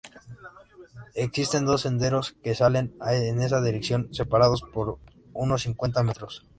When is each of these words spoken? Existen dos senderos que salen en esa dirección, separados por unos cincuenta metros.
Existen 1.13 1.67
dos 1.67 1.81
senderos 1.81 2.31
que 2.41 2.55
salen 2.55 2.95
en 3.07 3.39
esa 3.39 3.61
dirección, 3.61 4.11
separados 4.11 4.63
por 4.73 4.97
unos 5.35 5.61
cincuenta 5.61 6.01
metros. 6.01 6.47